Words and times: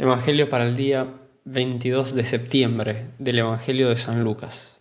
Evangelio 0.00 0.48
para 0.48 0.64
el 0.64 0.74
día 0.76 1.08
22 1.44 2.14
de 2.14 2.24
septiembre 2.24 3.08
del 3.18 3.40
Evangelio 3.40 3.90
de 3.90 3.98
San 3.98 4.24
Lucas. 4.24 4.80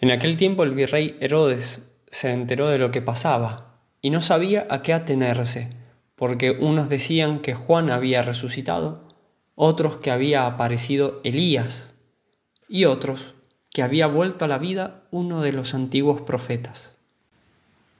En 0.00 0.12
aquel 0.12 0.36
tiempo 0.36 0.62
el 0.62 0.70
virrey 0.70 1.16
Herodes 1.18 1.90
se 2.06 2.30
enteró 2.30 2.68
de 2.68 2.78
lo 2.78 2.92
que 2.92 3.02
pasaba 3.02 3.80
y 4.00 4.10
no 4.10 4.22
sabía 4.22 4.64
a 4.70 4.80
qué 4.82 4.92
atenerse, 4.92 5.70
porque 6.14 6.52
unos 6.52 6.88
decían 6.88 7.40
que 7.40 7.54
Juan 7.54 7.90
había 7.90 8.22
resucitado, 8.22 9.08
otros 9.56 9.96
que 9.96 10.12
había 10.12 10.46
aparecido 10.46 11.20
Elías 11.24 11.92
y 12.68 12.84
otros 12.84 13.34
que 13.72 13.82
había 13.82 14.06
vuelto 14.06 14.44
a 14.44 14.48
la 14.48 14.58
vida 14.58 15.02
uno 15.10 15.42
de 15.42 15.50
los 15.50 15.74
antiguos 15.74 16.20
profetas. 16.20 16.94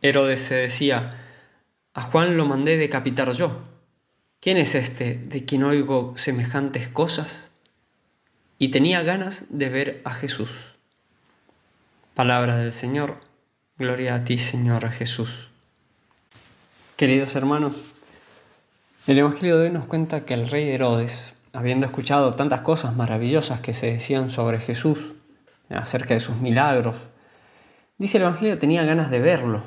Herodes 0.03 0.39
se 0.39 0.55
decía, 0.55 1.21
a 1.95 2.03
Juan 2.03 2.37
lo 2.37 2.47
mandé 2.47 2.77
decapitar 2.77 3.33
yo 3.33 3.75
¿Quién 4.41 4.59
es 4.59 4.75
este 4.75 5.15
de 5.15 5.45
quien 5.45 5.65
oigo 5.65 6.13
semejantes 6.17 6.89
cosas? 6.89 7.51
Y 8.59 8.69
tenía 8.69 9.03
ganas 9.03 9.45
de 9.49 9.69
ver 9.71 10.03
a 10.05 10.13
Jesús. 10.13 10.77
Palabra 12.15 12.57
del 12.57 12.73
Señor, 12.73 13.21
gloria 13.77 14.15
a 14.15 14.25
ti 14.25 14.39
Señor 14.39 14.89
Jesús. 14.91 15.49
Queridos 16.97 17.35
hermanos, 17.35 17.77
el 19.07 19.19
Evangelio 19.19 19.59
de 19.59 19.65
hoy 19.65 19.71
nos 19.71 19.87
cuenta 19.87 20.25
que 20.25 20.35
el 20.35 20.49
rey 20.49 20.69
Herodes, 20.69 21.35
habiendo 21.53 21.87
escuchado 21.87 22.35
tantas 22.35 22.61
cosas 22.61 22.95
maravillosas 22.95 23.61
que 23.61 23.75
se 23.75 23.91
decían 23.91 24.31
sobre 24.31 24.61
Jesús, 24.61 25.15
acerca 25.71 26.15
de 26.15 26.21
sus 26.21 26.37
milagros, 26.37 27.09
dice 27.99 28.19
el 28.19 28.25
Evangelio 28.25 28.59
tenía 28.59 28.85
ganas 28.85 29.11
de 29.11 29.19
verlo. 29.19 29.65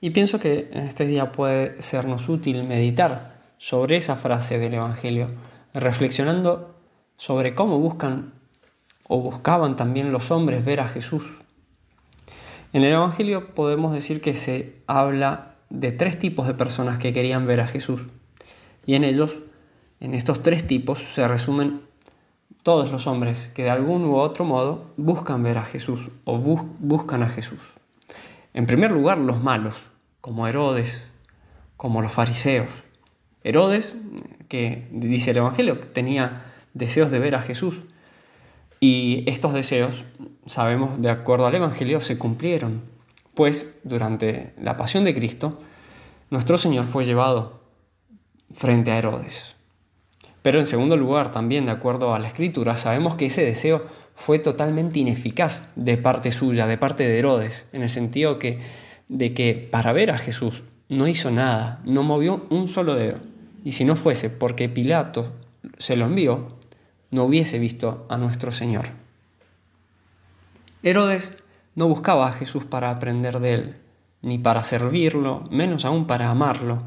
Y 0.00 0.10
pienso 0.10 0.40
que 0.40 0.68
en 0.72 0.84
este 0.84 1.06
día 1.06 1.30
puede 1.30 1.80
sernos 1.80 2.28
útil 2.28 2.64
meditar 2.64 3.37
sobre 3.58 3.96
esa 3.96 4.16
frase 4.16 4.58
del 4.58 4.74
Evangelio, 4.74 5.28
reflexionando 5.74 6.74
sobre 7.16 7.54
cómo 7.54 7.78
buscan 7.78 8.32
o 9.08 9.20
buscaban 9.20 9.76
también 9.76 10.12
los 10.12 10.30
hombres 10.30 10.64
ver 10.64 10.80
a 10.80 10.88
Jesús. 10.88 11.40
En 12.72 12.84
el 12.84 12.92
Evangelio 12.92 13.54
podemos 13.54 13.92
decir 13.92 14.20
que 14.20 14.34
se 14.34 14.76
habla 14.86 15.56
de 15.70 15.92
tres 15.92 16.18
tipos 16.18 16.46
de 16.46 16.54
personas 16.54 16.98
que 16.98 17.12
querían 17.12 17.46
ver 17.46 17.60
a 17.60 17.66
Jesús. 17.66 18.06
Y 18.86 18.94
en 18.94 19.04
ellos, 19.04 19.40
en 20.00 20.14
estos 20.14 20.42
tres 20.42 20.66
tipos, 20.66 20.98
se 21.14 21.26
resumen 21.26 21.82
todos 22.62 22.90
los 22.92 23.06
hombres 23.06 23.50
que 23.54 23.64
de 23.64 23.70
algún 23.70 24.04
u 24.04 24.16
otro 24.16 24.44
modo 24.44 24.92
buscan 24.96 25.42
ver 25.42 25.58
a 25.58 25.64
Jesús 25.64 26.10
o 26.24 26.38
buscan 26.38 27.22
a 27.22 27.28
Jesús. 27.28 27.74
En 28.52 28.66
primer 28.66 28.92
lugar, 28.92 29.18
los 29.18 29.42
malos, 29.42 29.86
como 30.20 30.46
Herodes, 30.46 31.08
como 31.76 32.02
los 32.02 32.12
fariseos. 32.12 32.87
Herodes, 33.44 33.94
que 34.48 34.88
dice 34.90 35.30
el 35.30 35.38
Evangelio, 35.38 35.78
tenía 35.78 36.44
deseos 36.74 37.10
de 37.10 37.18
ver 37.18 37.34
a 37.34 37.42
Jesús. 37.42 37.82
Y 38.80 39.24
estos 39.26 39.54
deseos, 39.54 40.04
sabemos, 40.46 41.00
de 41.02 41.10
acuerdo 41.10 41.46
al 41.46 41.54
Evangelio, 41.54 42.00
se 42.00 42.18
cumplieron, 42.18 42.82
pues 43.34 43.74
durante 43.84 44.52
la 44.60 44.76
pasión 44.76 45.04
de 45.04 45.14
Cristo, 45.14 45.58
nuestro 46.30 46.56
Señor 46.56 46.84
fue 46.84 47.04
llevado 47.04 47.60
frente 48.50 48.90
a 48.90 48.98
Herodes. 48.98 49.56
Pero 50.42 50.60
en 50.60 50.66
segundo 50.66 50.96
lugar, 50.96 51.32
también 51.32 51.66
de 51.66 51.72
acuerdo 51.72 52.14
a 52.14 52.18
la 52.18 52.28
Escritura, 52.28 52.76
sabemos 52.76 53.16
que 53.16 53.26
ese 53.26 53.44
deseo 53.44 53.86
fue 54.14 54.38
totalmente 54.38 54.98
ineficaz 54.98 55.62
de 55.76 55.96
parte 55.96 56.30
suya, 56.30 56.66
de 56.66 56.78
parte 56.78 57.06
de 57.06 57.18
Herodes, 57.18 57.66
en 57.72 57.82
el 57.82 57.90
sentido 57.90 58.38
que, 58.38 58.60
de 59.08 59.34
que 59.34 59.68
para 59.70 59.92
ver 59.92 60.10
a 60.10 60.18
Jesús 60.18 60.64
no 60.88 61.06
hizo 61.06 61.30
nada, 61.30 61.80
no 61.84 62.02
movió 62.02 62.46
un 62.50 62.68
solo 62.68 62.94
dedo. 62.94 63.18
Y 63.64 63.72
si 63.72 63.84
no 63.84 63.96
fuese 63.96 64.30
porque 64.30 64.68
Pilato 64.68 65.32
se 65.76 65.96
lo 65.96 66.06
envió, 66.06 66.56
no 67.10 67.24
hubiese 67.24 67.58
visto 67.58 68.06
a 68.08 68.16
nuestro 68.16 68.52
Señor. 68.52 68.86
Herodes 70.82 71.32
no 71.74 71.88
buscaba 71.88 72.28
a 72.28 72.32
Jesús 72.32 72.64
para 72.64 72.90
aprender 72.90 73.40
de 73.40 73.54
él, 73.54 73.76
ni 74.22 74.38
para 74.38 74.64
servirlo, 74.64 75.44
menos 75.50 75.84
aún 75.84 76.06
para 76.06 76.30
amarlo. 76.30 76.82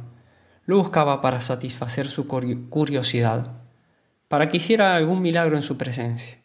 Lo 0.66 0.78
buscaba 0.78 1.22
para 1.22 1.41
satisfacer 1.41 2.07
su 2.07 2.28
curiosidad, 2.28 3.51
para 4.28 4.47
que 4.47 4.57
hiciera 4.57 4.95
algún 4.95 5.22
milagro 5.22 5.57
en 5.57 5.63
su 5.63 5.78
presencia. 5.78 6.38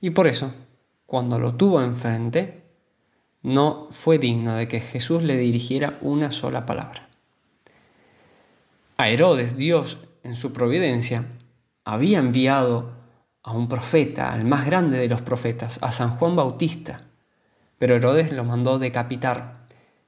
Y 0.00 0.10
por 0.10 0.26
eso, 0.26 0.52
cuando 1.06 1.38
lo 1.38 1.54
tuvo 1.54 1.80
enfrente, 1.80 2.63
no 3.44 3.88
fue 3.90 4.18
digno 4.18 4.54
de 4.54 4.66
que 4.66 4.80
Jesús 4.80 5.22
le 5.22 5.36
dirigiera 5.36 5.98
una 6.00 6.30
sola 6.30 6.64
palabra. 6.64 7.10
A 8.96 9.10
Herodes, 9.10 9.56
Dios, 9.56 9.98
en 10.22 10.34
su 10.34 10.52
providencia, 10.54 11.26
había 11.84 12.20
enviado 12.20 12.92
a 13.42 13.52
un 13.52 13.68
profeta, 13.68 14.32
al 14.32 14.46
más 14.46 14.64
grande 14.64 14.98
de 14.98 15.08
los 15.08 15.20
profetas, 15.20 15.78
a 15.82 15.92
San 15.92 16.16
Juan 16.16 16.34
Bautista, 16.34 17.02
pero 17.76 17.94
Herodes 17.94 18.32
lo 18.32 18.44
mandó 18.44 18.78
decapitar, 18.78 19.66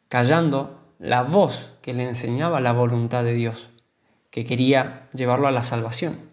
callando 0.09 0.81
la 0.99 1.23
voz 1.23 1.75
que 1.83 1.93
le 1.93 2.09
enseñaba 2.09 2.63
la 2.63 2.73
voluntad 2.73 3.23
de 3.23 3.35
Dios, 3.35 3.69
que 4.31 4.47
quería 4.47 5.11
llevarlo 5.13 5.47
a 5.47 5.53
la 5.53 5.63
salvación. 5.63 6.31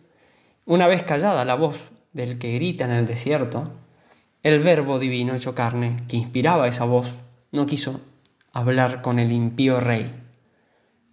Una 0.65 0.87
vez 0.87 1.03
callada 1.03 1.43
la 1.43 1.55
voz 1.55 1.91
del 2.13 2.39
que 2.39 2.53
grita 2.53 2.85
en 2.85 2.91
el 2.91 3.05
desierto, 3.05 3.71
el 4.43 4.59
verbo 4.59 4.99
divino 4.99 5.33
hecho 5.33 5.55
carne, 5.55 5.97
que 6.07 6.17
inspiraba 6.17 6.67
esa 6.67 6.83
voz, 6.83 7.15
no 7.51 7.65
quiso 7.65 8.01
hablar 8.51 9.01
con 9.01 9.17
el 9.17 9.31
impío 9.31 9.79
rey. 9.79 10.13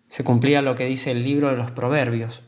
Se 0.09 0.25
cumplía 0.25 0.63
lo 0.63 0.75
que 0.75 0.87
dice 0.87 1.13
el 1.13 1.23
libro 1.23 1.49
de 1.49 1.57
los 1.57 1.71
Proverbios. 1.71 2.43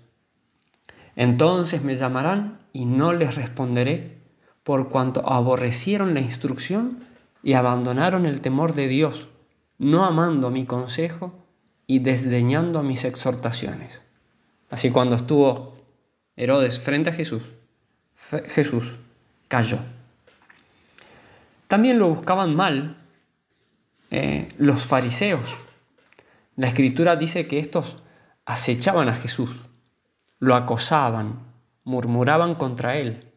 Entonces 1.14 1.84
me 1.84 1.94
llamarán 1.94 2.58
y 2.72 2.84
no 2.84 3.12
les 3.12 3.36
responderé, 3.36 4.18
por 4.64 4.88
cuanto 4.90 5.28
aborrecieron 5.28 6.14
la 6.14 6.20
instrucción 6.20 7.04
y 7.42 7.52
abandonaron 7.54 8.26
el 8.26 8.40
temor 8.40 8.74
de 8.74 8.88
Dios, 8.88 9.28
no 9.78 10.04
amando 10.04 10.50
mi 10.50 10.66
consejo 10.66 11.32
y 11.86 12.00
desdeñando 12.00 12.82
mis 12.82 13.04
exhortaciones. 13.04 14.04
Así 14.70 14.90
cuando 14.90 15.14
estuvo 15.14 15.74
Herodes 16.34 16.80
frente 16.80 17.10
a 17.10 17.12
Jesús, 17.12 17.52
Jesús 18.48 18.98
cayó. 19.48 19.78
También 21.72 21.98
lo 21.98 22.10
buscaban 22.10 22.54
mal 22.54 22.98
eh, 24.10 24.50
los 24.58 24.84
fariseos. 24.84 25.56
La 26.54 26.66
escritura 26.66 27.16
dice 27.16 27.46
que 27.46 27.58
estos 27.58 27.96
acechaban 28.44 29.08
a 29.08 29.14
Jesús, 29.14 29.62
lo 30.38 30.54
acosaban, 30.54 31.38
murmuraban 31.84 32.56
contra 32.56 32.96
él, 32.96 33.32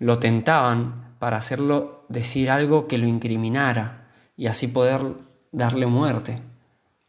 lo 0.00 0.18
tentaban 0.18 1.14
para 1.20 1.36
hacerlo 1.36 2.06
decir 2.08 2.50
algo 2.50 2.88
que 2.88 2.98
lo 2.98 3.06
incriminara 3.06 4.08
y 4.36 4.48
así 4.48 4.66
poder 4.66 5.02
darle 5.52 5.86
muerte 5.86 6.42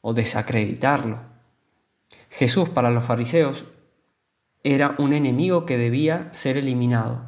o 0.01 0.13
desacreditarlo. 0.13 1.21
Jesús 2.29 2.69
para 2.69 2.91
los 2.91 3.03
fariseos 3.03 3.65
era 4.63 4.93
un 4.99 5.13
enemigo 5.13 5.65
que 5.65 5.79
debía 5.79 6.31
ser 6.35 6.57
eliminado, 6.57 7.23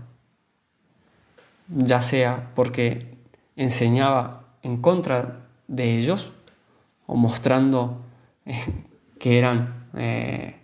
ya 1.67 1.99
sea 1.99 2.51
porque 2.53 3.12
enseñaba 3.55 4.55
en 4.61 4.77
contra 4.77 5.47
de 5.67 5.97
ellos 5.97 6.33
o 7.05 7.15
mostrando 7.15 8.01
eh, 8.45 8.59
que 9.19 9.37
eran 9.37 9.87
eh, 9.95 10.55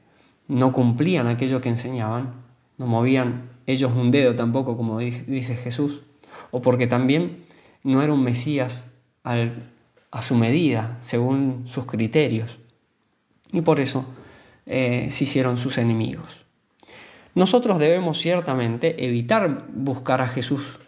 no 0.48 0.72
cumplían 0.72 1.28
aquello 1.28 1.62
que 1.62 1.70
enseñaban, 1.70 2.34
no 2.78 2.88
movían 2.88 3.50
ellos 3.68 3.92
un 3.96 4.10
dedo 4.10 4.36
tampoco, 4.36 4.76
como 4.76 4.98
dice 5.00 5.56
Jesús, 5.56 6.02
o 6.52 6.62
porque 6.62 6.88
también 6.88 7.44
no 7.84 8.02
era 8.02 8.12
un 8.12 8.24
Mesías 8.24 8.84
a 9.24 10.22
su 10.24 10.36
medida, 10.36 10.98
según 11.02 11.68
sus 11.68 11.86
criterios, 11.86 12.60
y 13.52 13.62
por 13.62 13.80
eso 13.80 14.06
eh, 14.66 15.08
se 15.12 15.26
hicieron 15.26 15.58
sus 15.58 15.78
enemigos. 15.78 16.46
Nosotros 17.36 17.78
debemos 17.78 18.18
ciertamente 18.18 19.06
evitar 19.06 19.68
buscar 19.72 20.22
a 20.22 20.28
Jesús 20.28 20.80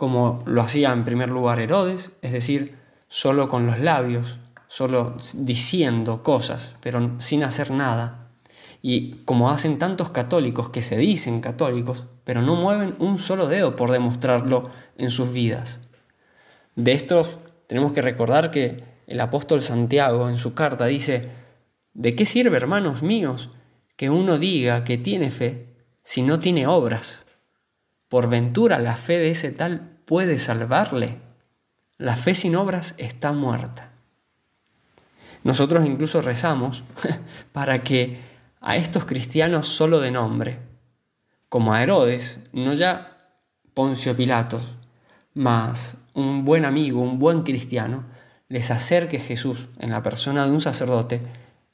como 0.00 0.42
lo 0.46 0.62
hacía 0.62 0.94
en 0.94 1.04
primer 1.04 1.28
lugar 1.28 1.60
Herodes, 1.60 2.10
es 2.22 2.32
decir, 2.32 2.78
solo 3.08 3.50
con 3.50 3.66
los 3.66 3.80
labios, 3.80 4.38
solo 4.66 5.18
diciendo 5.34 6.22
cosas, 6.22 6.74
pero 6.80 7.20
sin 7.20 7.44
hacer 7.44 7.70
nada. 7.70 8.30
Y 8.80 9.16
como 9.26 9.50
hacen 9.50 9.78
tantos 9.78 10.08
católicos 10.08 10.70
que 10.70 10.82
se 10.82 10.96
dicen 10.96 11.42
católicos, 11.42 12.06
pero 12.24 12.40
no 12.40 12.54
mueven 12.54 12.94
un 12.98 13.18
solo 13.18 13.46
dedo 13.46 13.76
por 13.76 13.90
demostrarlo 13.90 14.70
en 14.96 15.10
sus 15.10 15.34
vidas. 15.34 15.80
De 16.76 16.92
estos 16.92 17.36
tenemos 17.66 17.92
que 17.92 18.00
recordar 18.00 18.50
que 18.50 18.82
el 19.06 19.20
apóstol 19.20 19.60
Santiago 19.60 20.30
en 20.30 20.38
su 20.38 20.54
carta 20.54 20.86
dice, 20.86 21.28
¿de 21.92 22.16
qué 22.16 22.24
sirve, 22.24 22.56
hermanos 22.56 23.02
míos, 23.02 23.50
que 23.98 24.08
uno 24.08 24.38
diga 24.38 24.82
que 24.82 24.96
tiene 24.96 25.30
fe 25.30 25.76
si 26.02 26.22
no 26.22 26.40
tiene 26.40 26.66
obras? 26.66 27.26
¿Por 28.10 28.28
ventura 28.28 28.80
la 28.80 28.96
fe 28.96 29.20
de 29.20 29.30
ese 29.30 29.52
tal 29.52 29.98
puede 30.04 30.40
salvarle? 30.40 31.18
La 31.96 32.16
fe 32.16 32.34
sin 32.34 32.56
obras 32.56 32.96
está 32.98 33.32
muerta. 33.32 33.92
Nosotros 35.44 35.86
incluso 35.86 36.20
rezamos 36.20 36.82
para 37.52 37.84
que 37.84 38.18
a 38.60 38.76
estos 38.76 39.04
cristianos 39.04 39.68
solo 39.68 40.00
de 40.00 40.10
nombre, 40.10 40.58
como 41.48 41.72
a 41.72 41.84
Herodes, 41.84 42.40
no 42.52 42.74
ya 42.74 43.16
Poncio 43.74 44.16
Pilatos, 44.16 44.76
mas 45.32 45.96
un 46.12 46.44
buen 46.44 46.64
amigo, 46.64 47.00
un 47.00 47.20
buen 47.20 47.44
cristiano, 47.44 48.06
les 48.48 48.72
acerque 48.72 49.20
Jesús 49.20 49.68
en 49.78 49.90
la 49.90 50.02
persona 50.02 50.46
de 50.46 50.50
un 50.50 50.60
sacerdote 50.60 51.22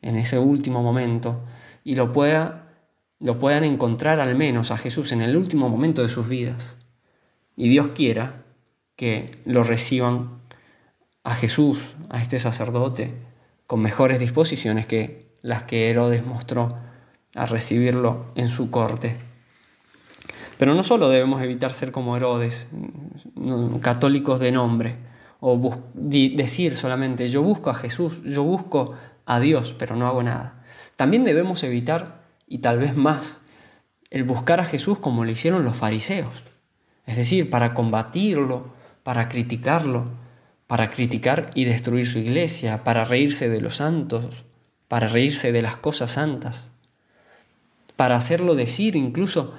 en 0.02 0.16
ese 0.16 0.38
último 0.38 0.82
momento 0.82 1.40
y 1.82 1.94
lo, 1.94 2.12
pueda, 2.12 2.65
lo 3.20 3.38
puedan 3.38 3.64
encontrar 3.64 4.20
al 4.20 4.36
menos 4.36 4.70
a 4.70 4.78
Jesús 4.78 5.12
en 5.12 5.22
el 5.22 5.36
último 5.36 5.68
momento 5.68 6.02
de 6.02 6.08
sus 6.08 6.28
vidas. 6.28 6.76
Y 7.56 7.68
Dios 7.68 7.88
quiera 7.88 8.44
que 8.96 9.30
lo 9.44 9.62
reciban 9.62 10.40
a 11.24 11.34
Jesús, 11.34 11.96
a 12.08 12.20
este 12.20 12.38
sacerdote, 12.38 13.14
con 13.66 13.80
mejores 13.80 14.18
disposiciones 14.18 14.86
que 14.86 15.26
las 15.42 15.64
que 15.64 15.90
Herodes 15.90 16.24
mostró 16.24 16.76
a 17.34 17.46
recibirlo 17.46 18.26
en 18.34 18.48
su 18.48 18.70
corte. 18.70 19.16
Pero 20.58 20.74
no 20.74 20.82
solo 20.82 21.08
debemos 21.08 21.42
evitar 21.42 21.72
ser 21.72 21.92
como 21.92 22.16
Herodes, 22.16 22.66
católicos 23.80 24.40
de 24.40 24.52
nombre, 24.52 24.96
o 25.40 25.82
decir 25.94 26.74
solamente 26.74 27.28
yo 27.28 27.42
busco 27.42 27.70
a 27.70 27.74
Jesús, 27.74 28.22
yo 28.24 28.42
busco 28.42 28.94
a 29.26 29.38
Dios, 29.40 29.74
pero 29.78 29.96
no 29.96 30.06
hago 30.06 30.22
nada. 30.22 30.62
También 30.96 31.24
debemos 31.24 31.62
evitar, 31.62 32.25
y 32.46 32.58
tal 32.58 32.78
vez 32.78 32.96
más, 32.96 33.40
el 34.10 34.24
buscar 34.24 34.60
a 34.60 34.64
Jesús 34.64 34.98
como 34.98 35.24
lo 35.24 35.30
hicieron 35.30 35.64
los 35.64 35.76
fariseos, 35.76 36.44
es 37.06 37.16
decir, 37.16 37.50
para 37.50 37.74
combatirlo, 37.74 38.74
para 39.02 39.28
criticarlo, 39.28 40.10
para 40.66 40.90
criticar 40.90 41.50
y 41.54 41.64
destruir 41.64 42.06
su 42.06 42.18
iglesia, 42.18 42.82
para 42.84 43.04
reírse 43.04 43.48
de 43.48 43.60
los 43.60 43.76
santos, 43.76 44.44
para 44.88 45.08
reírse 45.08 45.52
de 45.52 45.62
las 45.62 45.76
cosas 45.76 46.12
santas, 46.12 46.66
para 47.96 48.16
hacerlo 48.16 48.54
decir 48.54 48.96
incluso 48.96 49.54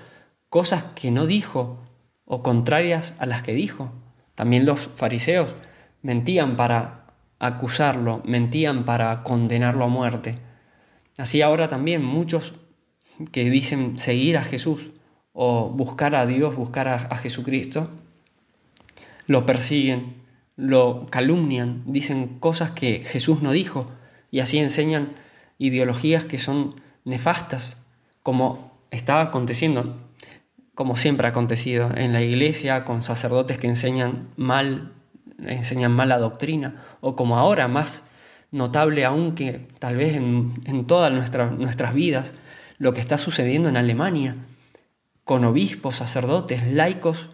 cosas 0.50 0.84
que 0.96 1.12
no 1.12 1.26
dijo 1.26 1.80
o 2.26 2.44
contrarias 2.44 3.14
a 3.20 3.26
las 3.26 3.42
que 3.42 3.54
dijo. 3.54 3.92
También 4.36 4.66
los 4.66 4.88
fariseos 4.88 5.56
mentían 6.02 6.56
para 6.56 7.06
acusarlo, 7.40 8.22
mentían 8.26 8.86
para 8.86 9.24
condenarlo 9.24 9.86
a 9.86 9.90
muerte. 9.90 10.36
Así 11.18 11.42
ahora 11.42 11.68
también 11.68 12.04
muchos 12.04 12.54
que 13.32 13.50
dicen 13.50 14.00
seguir 14.00 14.38
a 14.38 14.44
Jesús 14.44 14.92
o 15.34 15.70
buscar 15.70 16.16
a 16.16 16.26
Dios, 16.26 16.56
buscar 16.56 16.88
a, 16.88 17.16
Jesucristo, 17.18 17.90
lo 19.28 19.46
persiguen, 19.46 20.16
lo 20.56 21.08
calumnian, 21.10 21.84
dicen 21.86 22.40
cosas 22.40 22.72
que 22.72 23.04
Jesús 23.06 23.42
no 23.42 23.52
dijo 23.52 23.88
y 24.32 24.40
así 24.40 24.58
enseñan 24.58 25.14
ideologías 25.58 26.26
que 26.26 26.40
son 26.40 26.76
nefastas, 27.06 27.78
como 28.24 28.72
estaba 28.92 29.22
aconteciendo, 29.22 29.98
como 30.76 30.96
siempre 30.96 31.28
ha 31.28 31.32
acontecido 31.32 31.92
en 31.96 32.14
la 32.14 32.22
iglesia, 32.22 32.86
con 32.86 33.04
sacerdotes 33.04 33.58
que 33.58 33.68
enseñan 33.68 34.30
mal 34.36 34.94
enseñan 35.40 35.94
mala 35.94 36.18
doctrina, 36.18 36.84
o 37.02 37.16
como 37.16 37.38
ahora 37.38 37.68
más 37.68 38.04
notable 38.52 39.06
aún 39.06 39.36
que 39.36 39.68
tal 39.80 39.98
vez 39.98 40.16
en, 40.16 40.88
todas 40.88 41.12
nuestras 41.12 41.94
vidas, 41.94 42.34
lo 42.78 42.94
que 42.94 43.00
está 43.00 43.18
sucediendo 43.18 43.70
en 43.70 43.78
Alemania, 43.78 44.36
con 45.24 45.44
obispos, 45.46 45.98
sacerdotes, 45.98 46.66
laicos 46.68 47.32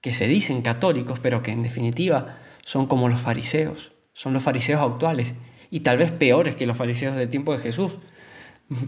que 0.00 0.12
se 0.12 0.26
dicen 0.26 0.62
católicos, 0.62 1.18
pero 1.20 1.42
que 1.42 1.52
en 1.52 1.62
definitiva 1.62 2.38
son 2.64 2.86
como 2.86 3.08
los 3.08 3.20
fariseos, 3.20 3.92
son 4.12 4.32
los 4.32 4.42
fariseos 4.42 4.80
actuales, 4.80 5.34
y 5.70 5.80
tal 5.80 5.98
vez 5.98 6.12
peores 6.12 6.54
que 6.56 6.66
los 6.66 6.76
fariseos 6.76 7.16
del 7.16 7.28
tiempo 7.28 7.52
de 7.52 7.58
Jesús, 7.58 7.98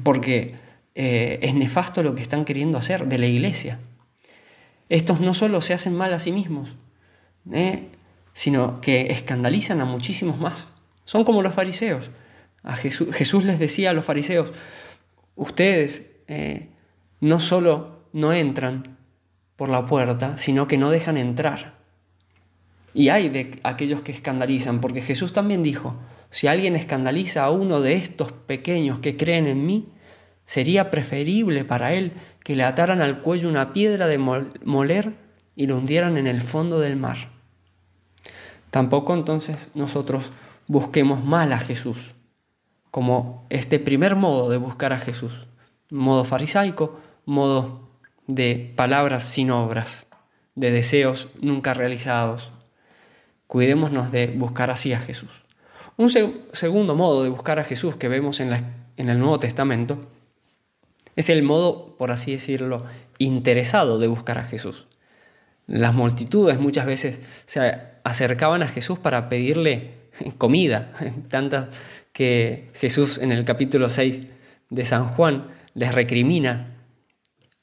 porque 0.02 0.56
eh, 0.94 1.38
es 1.42 1.54
nefasto 1.54 2.02
lo 2.02 2.14
que 2.14 2.22
están 2.22 2.44
queriendo 2.44 2.78
hacer 2.78 3.06
de 3.06 3.18
la 3.18 3.26
iglesia. 3.26 3.80
Estos 4.88 5.20
no 5.20 5.34
solo 5.34 5.60
se 5.60 5.74
hacen 5.74 5.96
mal 5.96 6.12
a 6.12 6.18
sí 6.18 6.30
mismos, 6.30 6.76
¿eh? 7.52 7.88
sino 8.32 8.80
que 8.80 9.12
escandalizan 9.12 9.80
a 9.80 9.84
muchísimos 9.84 10.38
más. 10.38 10.68
Son 11.04 11.24
como 11.24 11.42
los 11.42 11.54
fariseos. 11.54 12.10
A 12.62 12.76
Jesús, 12.76 13.44
les 13.44 13.58
decía 13.58 13.90
a 13.90 13.92
los 13.92 14.04
fariseos, 14.04 14.52
ustedes 15.36 16.10
eh, 16.26 16.68
no 17.20 17.40
solo 17.40 18.04
no 18.12 18.32
entran 18.32 18.82
por 19.56 19.68
la 19.68 19.86
puerta, 19.86 20.36
sino 20.36 20.66
que 20.66 20.78
no 20.78 20.90
dejan 20.90 21.16
entrar. 21.16 21.74
Y 22.92 23.08
hay 23.08 23.28
de 23.28 23.58
aquellos 23.64 24.02
que 24.02 24.12
escandalizan, 24.12 24.80
porque 24.80 25.00
Jesús 25.00 25.32
también 25.32 25.62
dijo, 25.62 25.96
si 26.30 26.46
alguien 26.46 26.76
escandaliza 26.76 27.44
a 27.44 27.50
uno 27.50 27.80
de 27.80 27.94
estos 27.94 28.32
pequeños 28.32 29.00
que 29.00 29.16
creen 29.16 29.46
en 29.46 29.66
mí, 29.66 29.88
sería 30.44 30.90
preferible 30.90 31.64
para 31.64 31.92
él 31.92 32.12
que 32.42 32.56
le 32.56 32.64
ataran 32.64 33.00
al 33.00 33.20
cuello 33.22 33.48
una 33.48 33.72
piedra 33.72 34.06
de 34.06 34.18
moler 34.18 35.14
y 35.56 35.66
lo 35.66 35.78
hundieran 35.78 36.16
en 36.16 36.26
el 36.26 36.42
fondo 36.42 36.80
del 36.80 36.96
mar. 36.96 37.30
Tampoco 38.70 39.14
entonces 39.14 39.70
nosotros 39.74 40.32
busquemos 40.66 41.24
mal 41.24 41.52
a 41.52 41.58
Jesús, 41.58 42.14
como 42.94 43.44
este 43.50 43.80
primer 43.80 44.14
modo 44.14 44.48
de 44.48 44.56
buscar 44.56 44.92
a 44.92 45.00
Jesús, 45.00 45.48
modo 45.90 46.24
farisaico, 46.24 47.00
modo 47.24 47.90
de 48.28 48.72
palabras 48.76 49.24
sin 49.24 49.50
obras, 49.50 50.06
de 50.54 50.70
deseos 50.70 51.26
nunca 51.40 51.74
realizados. 51.74 52.52
Cuidémonos 53.48 54.12
de 54.12 54.28
buscar 54.28 54.70
así 54.70 54.92
a 54.92 55.00
Jesús. 55.00 55.42
Un 55.96 56.08
segundo 56.08 56.94
modo 56.94 57.24
de 57.24 57.30
buscar 57.30 57.58
a 57.58 57.64
Jesús 57.64 57.96
que 57.96 58.06
vemos 58.06 58.38
en, 58.38 58.52
en 58.96 59.08
el 59.08 59.18
Nuevo 59.18 59.40
Testamento 59.40 59.98
es 61.16 61.30
el 61.30 61.42
modo, 61.42 61.96
por 61.96 62.12
así 62.12 62.30
decirlo, 62.30 62.84
interesado 63.18 63.98
de 63.98 64.06
buscar 64.06 64.38
a 64.38 64.44
Jesús. 64.44 64.86
Las 65.66 65.96
multitudes 65.96 66.60
muchas 66.60 66.86
veces 66.86 67.18
se 67.46 67.76
acercaban 68.04 68.62
a 68.62 68.68
Jesús 68.68 69.00
para 69.00 69.28
pedirle 69.28 70.03
comida, 70.38 70.92
tantas 71.28 71.68
que 72.12 72.70
Jesús 72.74 73.18
en 73.18 73.32
el 73.32 73.44
capítulo 73.44 73.88
6 73.88 74.20
de 74.70 74.84
San 74.84 75.08
Juan 75.08 75.48
les 75.74 75.94
recrimina 75.94 76.76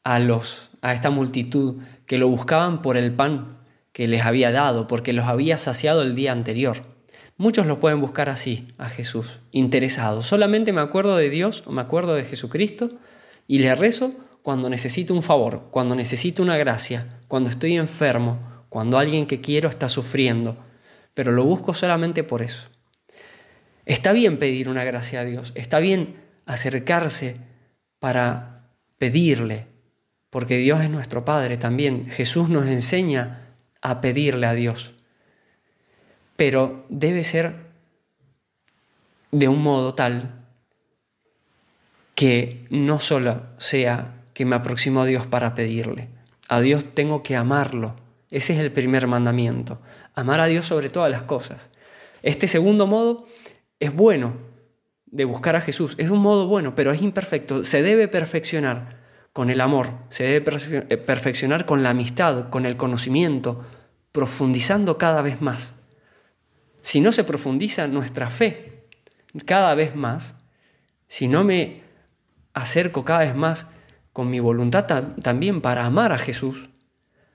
a, 0.03 0.19
los, 0.19 0.71
a 0.81 0.93
esta 0.93 1.09
multitud 1.09 1.81
que 2.05 2.17
lo 2.17 2.27
buscaban 2.27 2.81
por 2.81 2.97
el 2.97 3.13
pan 3.13 3.57
que 3.93 4.07
les 4.07 4.23
había 4.23 4.51
dado, 4.51 4.87
porque 4.87 5.13
los 5.13 5.25
había 5.25 5.57
saciado 5.57 6.01
el 6.01 6.15
día 6.15 6.31
anterior. 6.31 6.83
Muchos 7.37 7.65
lo 7.65 7.79
pueden 7.79 8.01
buscar 8.01 8.29
así, 8.29 8.67
a 8.77 8.89
Jesús, 8.89 9.39
interesado. 9.51 10.21
Solamente 10.21 10.73
me 10.73 10.81
acuerdo 10.81 11.17
de 11.17 11.29
Dios, 11.29 11.63
me 11.67 11.81
acuerdo 11.81 12.13
de 12.13 12.23
Jesucristo 12.23 12.91
y 13.47 13.59
le 13.59 13.73
rezo 13.75 14.13
cuando 14.43 14.69
necesito 14.69 15.13
un 15.13 15.23
favor, 15.23 15.67
cuando 15.71 15.95
necesito 15.95 16.43
una 16.43 16.57
gracia, 16.57 17.19
cuando 17.27 17.49
estoy 17.49 17.77
enfermo, 17.77 18.39
cuando 18.69 18.97
alguien 18.97 19.25
que 19.25 19.41
quiero 19.41 19.69
está 19.69 19.89
sufriendo, 19.89 20.57
pero 21.13 21.31
lo 21.31 21.43
busco 21.43 21.73
solamente 21.73 22.23
por 22.23 22.41
eso. 22.41 22.69
Está 23.85 24.13
bien 24.13 24.37
pedir 24.37 24.69
una 24.69 24.83
gracia 24.83 25.21
a 25.21 25.25
Dios, 25.25 25.51
está 25.55 25.79
bien 25.79 26.15
acercarse 26.45 27.37
para 27.99 28.69
pedirle, 28.97 29.67
porque 30.29 30.57
Dios 30.57 30.81
es 30.81 30.89
nuestro 30.89 31.25
Padre 31.25 31.57
también. 31.57 32.05
Jesús 32.05 32.49
nos 32.49 32.67
enseña 32.67 33.55
a 33.81 34.01
pedirle 34.01 34.47
a 34.47 34.53
Dios, 34.53 34.93
pero 36.35 36.85
debe 36.89 37.23
ser 37.23 37.55
de 39.31 39.47
un 39.47 39.61
modo 39.61 39.93
tal 39.95 40.41
que 42.15 42.65
no 42.69 42.99
solo 42.99 43.43
sea 43.57 44.13
que 44.33 44.45
me 44.45 44.55
aproximo 44.55 45.01
a 45.01 45.05
Dios 45.05 45.25
para 45.25 45.55
pedirle. 45.55 46.09
A 46.47 46.61
Dios 46.61 46.85
tengo 46.93 47.23
que 47.23 47.35
amarlo. 47.35 47.95
Ese 48.31 48.53
es 48.53 48.59
el 48.59 48.71
primer 48.71 49.07
mandamiento. 49.07 49.81
Amar 50.15 50.39
a 50.39 50.45
Dios 50.45 50.65
sobre 50.65 50.89
todas 50.89 51.11
las 51.11 51.23
cosas. 51.23 51.69
Este 52.23 52.47
segundo 52.47 52.87
modo 52.87 53.27
es 53.79 53.93
bueno 53.93 54.33
de 55.05 55.25
buscar 55.25 55.55
a 55.55 55.61
Jesús. 55.61 55.95
Es 55.97 56.09
un 56.09 56.19
modo 56.19 56.47
bueno, 56.47 56.73
pero 56.73 56.91
es 56.91 57.01
imperfecto. 57.01 57.65
Se 57.65 57.83
debe 57.83 58.07
perfeccionar 58.07 59.01
con 59.33 59.49
el 59.49 59.59
amor. 59.61 59.91
Se 60.09 60.23
debe 60.23 60.57
eh, 60.89 60.97
perfeccionar 60.97 61.65
con 61.65 61.83
la 61.83 61.89
amistad, 61.89 62.49
con 62.49 62.65
el 62.65 62.77
conocimiento, 62.77 63.65
profundizando 64.11 64.97
cada 64.97 65.21
vez 65.21 65.41
más. 65.41 65.73
Si 66.81 67.01
no 67.01 67.11
se 67.11 67.25
profundiza 67.25 67.87
nuestra 67.87 68.29
fe 68.29 68.87
cada 69.45 69.75
vez 69.75 69.95
más, 69.95 70.35
si 71.07 71.27
no 71.27 71.43
me 71.43 71.83
acerco 72.53 73.05
cada 73.05 73.19
vez 73.19 73.35
más 73.35 73.69
con 74.13 74.29
mi 74.29 74.39
voluntad 74.39 74.85
también 75.21 75.61
para 75.61 75.85
amar 75.85 76.11
a 76.11 76.17
Jesús, 76.17 76.70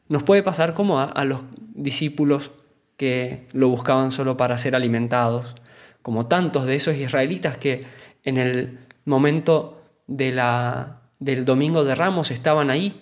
nos 0.08 0.22
puede 0.22 0.42
pasar 0.42 0.74
como 0.74 1.00
a, 1.00 1.24
los 1.24 1.44
discípulos 1.74 2.52
que 2.96 3.48
lo 3.52 3.68
buscaban 3.68 4.10
solo 4.10 4.36
para 4.36 4.58
ser 4.58 4.74
alimentados, 4.74 5.56
como 6.02 6.24
tantos 6.24 6.66
de 6.66 6.76
esos 6.76 6.96
israelitas 6.96 7.58
que 7.58 7.84
en 8.24 8.36
el 8.36 8.78
momento 9.04 9.82
de 10.06 10.32
la, 10.32 11.02
del 11.18 11.44
domingo 11.44 11.84
de 11.84 11.94
Ramos 11.94 12.30
estaban 12.30 12.70
ahí 12.70 13.00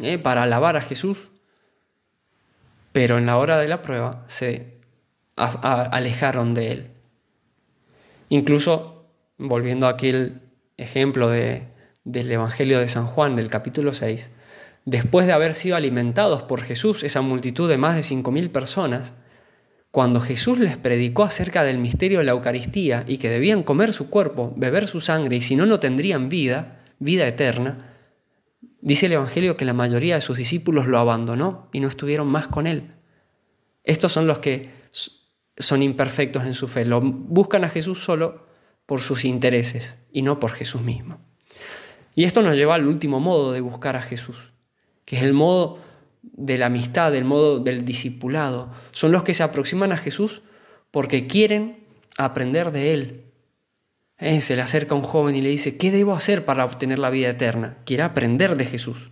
¿eh? 0.00 0.18
para 0.18 0.44
alabar 0.44 0.76
a 0.76 0.80
Jesús, 0.80 1.28
pero 2.92 3.18
en 3.18 3.26
la 3.26 3.36
hora 3.36 3.58
de 3.58 3.68
la 3.68 3.82
prueba 3.82 4.24
se 4.26 4.78
alejaron 5.36 6.54
de 6.54 6.72
él. 6.72 6.90
Incluso, 8.28 9.06
volviendo 9.36 9.86
a 9.86 9.90
aquel 9.90 10.40
ejemplo 10.78 11.28
de 11.28 11.76
del 12.06 12.30
Evangelio 12.30 12.78
de 12.78 12.88
San 12.88 13.06
Juan, 13.06 13.34
del 13.34 13.50
capítulo 13.50 13.92
6, 13.92 14.30
después 14.86 15.26
de 15.26 15.32
haber 15.32 15.52
sido 15.52 15.76
alimentados 15.76 16.44
por 16.44 16.62
Jesús, 16.62 17.02
esa 17.02 17.20
multitud 17.20 17.68
de 17.68 17.76
más 17.76 17.96
de 17.96 18.02
5.000 18.02 18.50
personas, 18.50 19.12
cuando 19.90 20.20
Jesús 20.20 20.58
les 20.58 20.76
predicó 20.76 21.24
acerca 21.24 21.64
del 21.64 21.78
misterio 21.78 22.18
de 22.18 22.24
la 22.24 22.32
Eucaristía 22.32 23.04
y 23.06 23.18
que 23.18 23.28
debían 23.28 23.62
comer 23.62 23.92
su 23.92 24.08
cuerpo, 24.08 24.54
beber 24.56 24.86
su 24.88 25.00
sangre 25.00 25.36
y 25.36 25.40
si 25.40 25.56
no, 25.56 25.66
no 25.66 25.80
tendrían 25.80 26.28
vida, 26.28 26.84
vida 26.98 27.26
eterna, 27.26 27.94
dice 28.80 29.06
el 29.06 29.12
Evangelio 29.12 29.56
que 29.56 29.64
la 29.64 29.72
mayoría 29.72 30.14
de 30.14 30.20
sus 30.20 30.38
discípulos 30.38 30.86
lo 30.86 30.98
abandonó 30.98 31.68
y 31.72 31.80
no 31.80 31.88
estuvieron 31.88 32.28
más 32.28 32.46
con 32.46 32.66
él. 32.66 32.92
Estos 33.82 34.12
son 34.12 34.26
los 34.26 34.38
que 34.38 34.70
son 35.58 35.82
imperfectos 35.82 36.44
en 36.44 36.54
su 36.54 36.68
fe, 36.68 36.84
lo 36.84 37.00
buscan 37.00 37.64
a 37.64 37.70
Jesús 37.70 38.04
solo 38.04 38.46
por 38.84 39.00
sus 39.00 39.24
intereses 39.24 39.98
y 40.12 40.22
no 40.22 40.38
por 40.38 40.52
Jesús 40.52 40.82
mismo. 40.82 41.18
Y 42.14 42.24
esto 42.24 42.42
nos 42.42 42.56
lleva 42.56 42.76
al 42.76 42.86
último 42.86 43.18
modo 43.18 43.52
de 43.52 43.60
buscar 43.60 43.96
a 43.96 44.02
Jesús, 44.02 44.52
que 45.06 45.16
es 45.16 45.22
el 45.22 45.32
modo 45.32 45.78
de 46.22 46.58
la 46.58 46.66
amistad, 46.66 47.14
el 47.14 47.24
modo 47.24 47.60
del 47.60 47.86
discipulado. 47.86 48.70
Son 48.92 49.12
los 49.12 49.22
que 49.22 49.32
se 49.32 49.42
aproximan 49.42 49.92
a 49.92 49.96
Jesús 49.96 50.42
porque 50.90 51.26
quieren 51.26 51.78
aprender 52.18 52.72
de 52.72 52.92
Él. 52.92 53.22
Eh, 54.18 54.40
se 54.40 54.56
le 54.56 54.62
acerca 54.62 54.94
un 54.94 55.02
joven 55.02 55.36
y 55.36 55.42
le 55.42 55.48
dice, 55.48 55.78
¿qué 55.78 55.90
debo 55.90 56.12
hacer 56.12 56.44
para 56.44 56.64
obtener 56.64 56.98
la 56.98 57.10
vida 57.10 57.30
eterna? 57.30 57.78
Quiere 57.86 58.02
aprender 58.02 58.56
de 58.56 58.66
Jesús. 58.66 59.10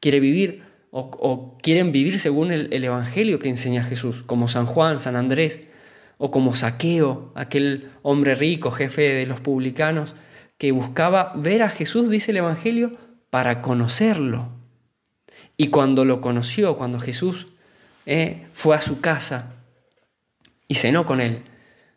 Quiere 0.00 0.18
vivir 0.18 0.64
o, 0.90 1.58
quieren 1.62 1.92
vivir 1.92 2.18
según 2.18 2.52
el, 2.52 2.72
el 2.72 2.84
Evangelio 2.84 3.38
que 3.38 3.50
enseña 3.50 3.82
Jesús, 3.82 4.22
como 4.22 4.48
San 4.48 4.64
Juan, 4.64 4.98
San 4.98 5.14
Andrés, 5.14 5.60
o 6.16 6.30
como 6.30 6.54
Saqueo, 6.54 7.32
aquel 7.34 7.90
hombre 8.02 8.34
rico, 8.34 8.70
jefe 8.70 9.02
de 9.02 9.26
los 9.26 9.40
publicanos, 9.40 10.14
que 10.56 10.72
buscaba 10.72 11.34
ver 11.36 11.62
a 11.62 11.68
Jesús, 11.68 12.08
dice 12.08 12.30
el 12.30 12.38
Evangelio, 12.38 12.96
para 13.28 13.60
conocerlo. 13.60 14.55
Y 15.56 15.68
cuando 15.68 16.04
lo 16.04 16.20
conoció, 16.20 16.76
cuando 16.76 16.98
Jesús 17.00 17.48
eh, 18.04 18.46
fue 18.52 18.76
a 18.76 18.80
su 18.80 19.00
casa 19.00 19.54
y 20.68 20.74
cenó 20.74 21.06
con 21.06 21.20
él, 21.20 21.42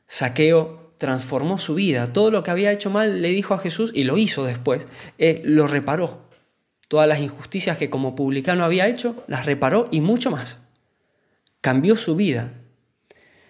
Saqueo 0.08 0.94
transformó 0.98 1.58
su 1.58 1.76
vida. 1.76 2.14
Todo 2.14 2.32
lo 2.32 2.44
que 2.44 2.52
había 2.52 2.72
hecho 2.72 2.90
mal 2.90 3.22
le 3.22 3.30
dijo 3.30 3.54
a 3.54 3.60
Jesús 3.60 3.92
y 3.94 4.04
lo 4.04 4.18
hizo 4.18 4.46
después. 4.46 4.86
Eh, 5.18 5.42
lo 5.46 5.68
reparó. 5.68 6.30
Todas 6.88 7.08
las 7.08 7.20
injusticias 7.20 7.78
que 7.78 7.90
como 7.90 8.16
publicano 8.16 8.64
había 8.64 8.88
hecho, 8.88 9.24
las 9.28 9.46
reparó 9.46 9.88
y 9.92 10.02
mucho 10.02 10.32
más. 10.32 10.62
Cambió 11.62 11.96
su 11.96 12.16
vida. 12.16 12.54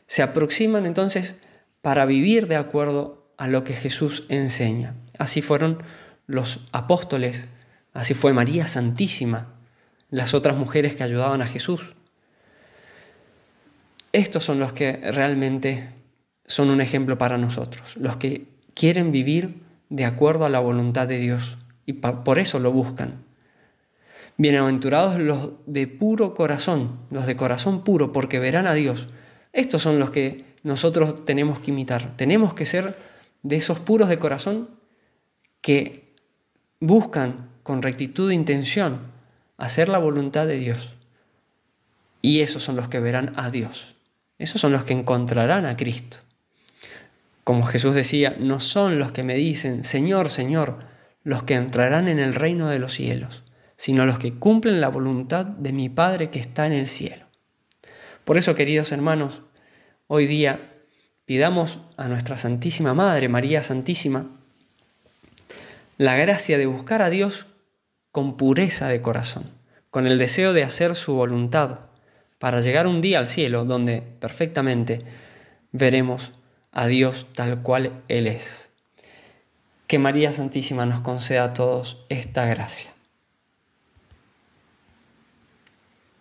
Se 0.07 0.21
aproximan 0.21 0.85
entonces 0.85 1.35
para 1.81 2.05
vivir 2.05 2.47
de 2.47 2.55
acuerdo 2.55 3.31
a 3.37 3.47
lo 3.47 3.63
que 3.63 3.73
Jesús 3.73 4.25
enseña. 4.29 4.95
Así 5.17 5.41
fueron 5.41 5.81
los 6.27 6.67
apóstoles, 6.71 7.47
así 7.93 8.13
fue 8.13 8.33
María 8.33 8.67
Santísima, 8.67 9.58
las 10.09 10.33
otras 10.33 10.57
mujeres 10.57 10.95
que 10.95 11.03
ayudaban 11.03 11.41
a 11.41 11.47
Jesús. 11.47 11.95
Estos 14.11 14.43
son 14.43 14.59
los 14.59 14.73
que 14.73 14.93
realmente 15.11 15.89
son 16.45 16.69
un 16.69 16.81
ejemplo 16.81 17.17
para 17.17 17.37
nosotros, 17.37 17.95
los 17.97 18.17
que 18.17 18.47
quieren 18.73 19.11
vivir 19.11 19.61
de 19.89 20.05
acuerdo 20.05 20.45
a 20.45 20.49
la 20.49 20.59
voluntad 20.59 21.07
de 21.07 21.19
Dios 21.19 21.57
y 21.85 21.93
por 21.93 22.39
eso 22.39 22.59
lo 22.59 22.71
buscan. 22.71 23.23
Bienaventurados 24.37 25.19
los 25.19 25.51
de 25.65 25.87
puro 25.87 26.33
corazón, 26.33 26.99
los 27.11 27.25
de 27.25 27.35
corazón 27.35 27.83
puro, 27.83 28.13
porque 28.13 28.39
verán 28.39 28.67
a 28.67 28.73
Dios. 28.73 29.09
Estos 29.51 29.81
son 29.81 29.99
los 29.99 30.11
que 30.11 30.45
nosotros 30.63 31.25
tenemos 31.25 31.59
que 31.59 31.71
imitar. 31.71 32.15
Tenemos 32.15 32.53
que 32.53 32.65
ser 32.65 32.95
de 33.43 33.57
esos 33.57 33.79
puros 33.79 34.09
de 34.09 34.17
corazón 34.17 34.69
que 35.61 36.15
buscan 36.79 37.49
con 37.63 37.81
rectitud 37.81 38.29
de 38.29 38.35
intención 38.35 39.18
hacer 39.59 39.89
la 39.89 39.97
voluntad 39.99 40.47
de 40.47 40.57
Dios. 40.57 40.95
Y 42.21 42.41
esos 42.41 42.63
son 42.63 42.75
los 42.75 42.89
que 42.89 42.99
verán 42.99 43.33
a 43.35 43.49
Dios. 43.49 43.95
Esos 44.37 44.59
son 44.61 44.71
los 44.71 44.83
que 44.83 44.93
encontrarán 44.93 45.65
a 45.65 45.75
Cristo. 45.75 46.17
Como 47.43 47.65
Jesús 47.65 47.95
decía, 47.95 48.35
no 48.39 48.59
son 48.59 48.99
los 48.99 49.11
que 49.11 49.23
me 49.23 49.35
dicen, 49.35 49.83
Señor, 49.83 50.29
Señor, 50.29 50.79
los 51.23 51.43
que 51.43 51.55
entrarán 51.55 52.07
en 52.07 52.19
el 52.19 52.33
reino 52.33 52.69
de 52.69 52.79
los 52.79 52.93
cielos, 52.93 53.43
sino 53.75 54.05
los 54.05 54.19
que 54.19 54.33
cumplen 54.33 54.81
la 54.81 54.89
voluntad 54.89 55.45
de 55.45 55.73
mi 55.73 55.89
Padre 55.89 56.29
que 56.29 56.39
está 56.39 56.65
en 56.65 56.73
el 56.73 56.87
cielo. 56.87 57.25
Por 58.23 58.37
eso, 58.37 58.55
queridos 58.55 58.91
hermanos, 58.91 59.41
hoy 60.07 60.27
día 60.27 60.73
pidamos 61.25 61.79
a 61.97 62.07
nuestra 62.07 62.37
Santísima 62.37 62.93
Madre, 62.93 63.27
María 63.27 63.63
Santísima, 63.63 64.27
la 65.97 66.15
gracia 66.15 66.57
de 66.57 66.65
buscar 66.65 67.01
a 67.01 67.09
Dios 67.09 67.47
con 68.11 68.37
pureza 68.37 68.87
de 68.87 69.01
corazón, 69.01 69.51
con 69.91 70.07
el 70.07 70.17
deseo 70.17 70.53
de 70.53 70.63
hacer 70.63 70.95
su 70.95 71.13
voluntad, 71.13 71.79
para 72.39 72.61
llegar 72.61 72.87
un 72.87 73.01
día 73.01 73.19
al 73.19 73.27
cielo 73.27 73.65
donde 73.65 74.01
perfectamente 74.01 75.03
veremos 75.71 76.31
a 76.71 76.87
Dios 76.87 77.27
tal 77.33 77.61
cual 77.61 78.03
Él 78.07 78.27
es. 78.27 78.69
Que 79.87 79.99
María 79.99 80.31
Santísima 80.31 80.85
nos 80.85 81.01
conceda 81.01 81.43
a 81.43 81.53
todos 81.53 82.05
esta 82.09 82.45
gracia. 82.45 82.91